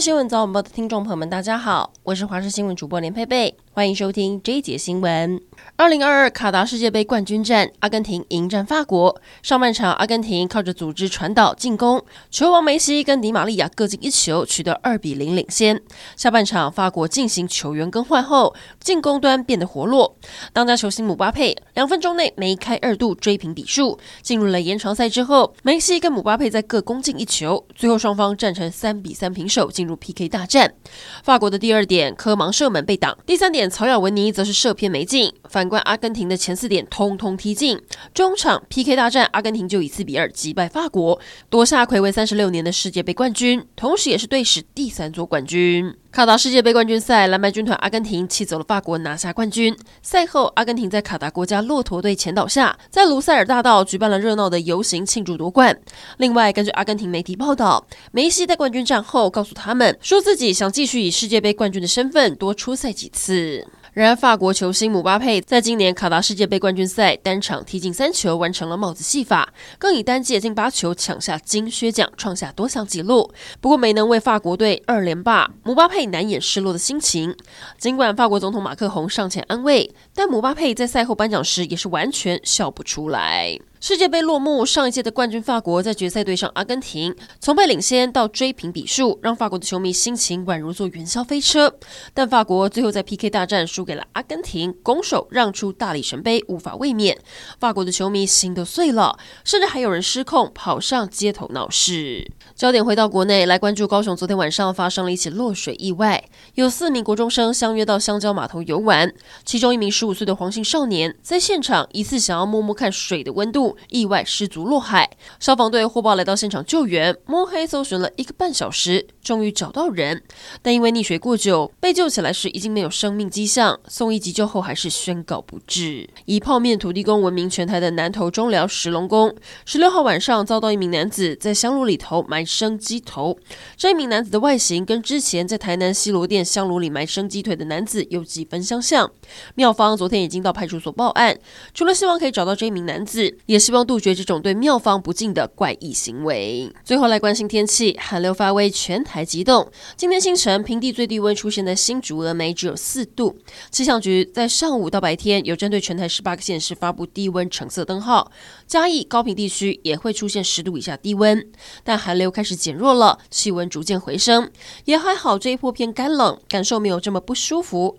[0.00, 5.40] 新闻早晚报的听众朋友们，大家好，我是华视新闻主播连佩佩，欢迎收听这一节新闻。
[5.76, 9.20] 二零二二卡达世界杯冠军战，阿根廷迎战法国。
[9.42, 15.80] 上半场，阿根廷靠着组织传导进攻，球王梅西跟迪玛利亚各进一球，取得二比零领先。
[16.16, 20.16] 下半场，法国进行球员更换后，进攻端变得活络。
[20.52, 23.96] 当家球星姆巴佩两分钟内梅开二度追平比数。
[24.20, 30.74] 进入了延长赛之后，梅西跟姆巴佩在各攻进一球，最后双方战成三比三平手，进入 PK 大战。
[31.22, 35.34] 法国的第二点科芒射门被挡，第三点曹雅文尼则是射偏没进。
[35.48, 37.80] 反观阿根廷的前四点通通踢进，
[38.14, 45.96] 中场 PK 大战，阿根廷就以四比二击败法国，夺下魁违三十六年的世界杯冠军，同时也是队史第三座冠军。
[46.12, 49.74] 卡达世界杯冠军赛，蓝白军团阿根廷气走了法国，拿下冠军。
[50.02, 55.80] 赛后，阿根廷在卡达国家骆驼队前导下，在卢塞尔大道举办了热闹的游行庆祝夺冠。
[56.18, 63.64] 另外，根据阿根廷媒体报道，梅西在冠军战后告诉他们，说自己想继续以世界杯冠军的身份多出赛几次。
[63.92, 73.32] 然而，法国球星姆巴佩在今年卡达世界杯冠军赛单场踢进三球，完成了帽子戏法，更以单届进八球抢下金靴奖，创下多项纪录。
[73.60, 77.36] 不过，没能为法国队二连霸，姆巴佩难掩失落的心情。
[77.78, 83.58] 尽管法国总统马克宏上前安慰，但姆巴佩在赛后颁奖时也是完全笑不出来。
[83.82, 91.74] 世界杯落幕，上一届的冠军法国在决赛对上阿根廷，从被领先到追平比数，让法国的球迷心情宛如坐云霄飞车。
[92.12, 97.16] 但法国最后在 PK 大战输给了阿根廷，拱手让出大力神杯，无法卫冕。
[97.58, 102.30] 法国的球迷心都碎了，甚至还有人失控跑上街头闹事。
[102.54, 106.22] 焦点回到国内来关注，高雄昨天晚上发生了一起落水意外，
[106.56, 109.10] 有四名国中生相约到香蕉码头游玩，
[109.46, 113.69] 其中一名十五岁的黄姓少年在现场疑似想要摸摸看水的温度。
[113.88, 120.20] 意外失足落海，消防队获报来到现场救援，摸黑搜寻了一个半小时，终于找到人，
[120.60, 126.10] 但因为溺水过久，被救起来时已经没有生命迹象，送医急救后还是宣告不治。
[126.24, 129.32] 以泡面土地公闻名全台的南投中寮石龙宫，
[129.64, 133.38] 十六号晚上遭到一名男子在香炉里头埋生鸡头，
[133.76, 139.08] 这一名男子的外形跟之前在台南西螺店香炉里埋生鸡腿的男子有几分相像，
[139.54, 141.38] 庙方昨天已经到派出所报案，
[141.72, 146.68] 除了希望可以找到这一名男子，也希望杜绝这种对庙方不敬的怪异行为。
[146.84, 149.70] 最后来关心天气，寒流发威，全台激动。
[149.96, 153.36] 今天清晨平地最低温出现在新竹峨眉，只有四度。
[153.70, 158.30] 气象局在上午到白天有针对全台十八个县市发布低温橙色灯号，
[158.66, 161.46] 嘉义、高屏地区也会出现十度以下低温。
[161.84, 164.50] 但寒流开始减弱了，气温逐渐回升，
[164.84, 167.98] 也还好这一波偏干冷，感受没有这么不舒服。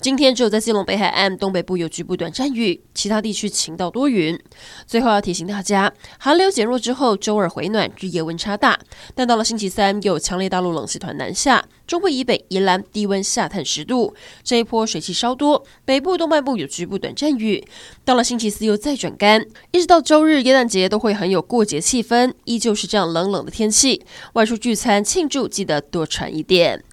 [0.00, 4.38] 今天只有在基隆北海岸东北部有局部短暂雨，其他地区晴到多云。
[4.86, 8.78] 最后要提醒大家，寒流减弱之后，周二回暖，日夜温差大。
[9.14, 14.14] 但到了星期三，又有强烈大陆冷气团南下，中部以北宜兰低温下探十度。
[14.44, 17.66] 这一波水汽稍多，北部东半部有局部短暂雨。
[18.04, 24.04] 到了星期四又再转干，一直到周日耶诞节都会很有过节气氛，依旧是这样冷冷的天气。
[24.34, 26.84] 外出聚餐庆祝，记得多穿一点。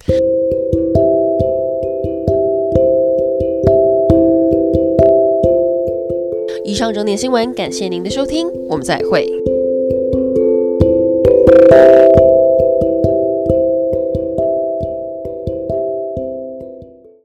[6.74, 9.24] 以上整点新闻，感谢您的收听，我们再会。